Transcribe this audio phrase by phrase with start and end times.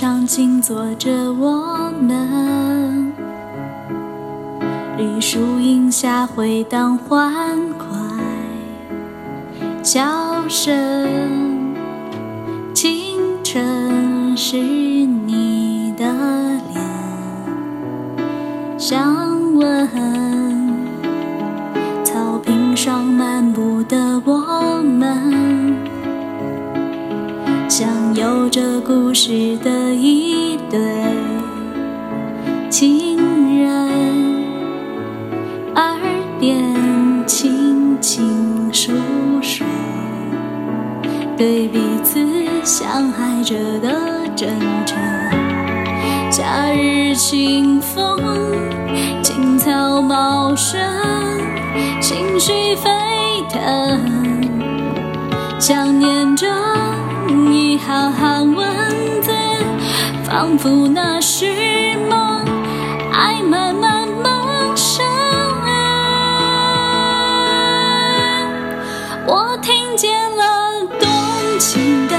[0.00, 3.12] 上静坐着我们。
[4.96, 7.86] 绿树荫下回荡欢快
[9.82, 10.02] 笑
[10.48, 10.74] 声，
[12.72, 16.06] 清晨是你的
[16.72, 16.82] 脸，
[18.78, 19.86] 想问
[22.02, 23.04] 草坪上
[28.14, 30.80] 有着故事的一对
[32.68, 33.16] 情
[33.62, 33.90] 人。
[35.76, 35.96] 耳
[36.40, 36.64] 边
[37.26, 38.92] 轻轻诉
[39.40, 39.64] 说，
[41.36, 42.20] 对彼此
[42.64, 44.48] 相爱着的真
[44.84, 44.98] 诚。
[46.30, 48.18] 夏日清风，
[49.22, 50.80] 青草茂盛，
[52.00, 52.90] 情绪沸
[53.50, 54.00] 腾，
[55.58, 56.48] 想念着
[57.70, 59.30] 一行行文字，
[60.24, 61.46] 仿佛那是
[62.08, 62.44] 梦，
[63.12, 65.06] 爱慢慢萌生。
[69.24, 71.08] 我听见了动
[71.60, 72.16] 情的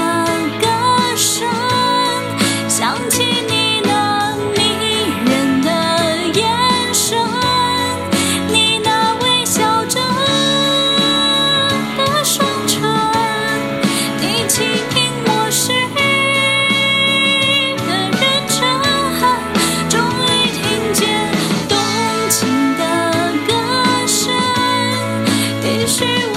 [26.02, 26.31] she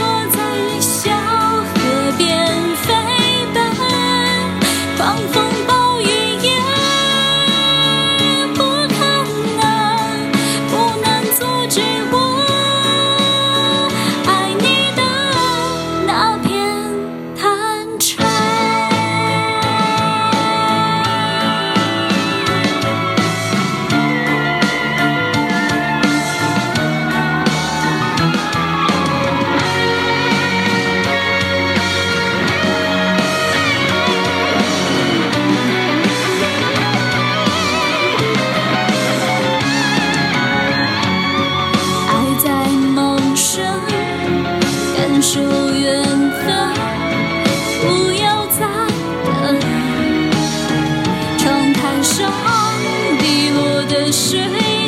[52.32, 54.40] 像滴落的水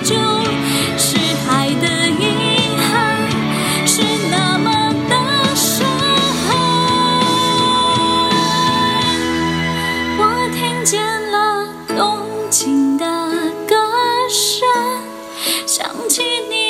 [0.04, 0.14] 珠，
[0.98, 2.24] 是海的遗
[2.78, 3.30] 憾，
[3.86, 5.16] 是那么的
[5.56, 5.86] 深。
[10.20, 10.22] 我
[10.54, 13.06] 听见了动情的
[13.68, 13.76] 歌
[14.30, 14.68] 声，
[15.66, 16.67] 想起你。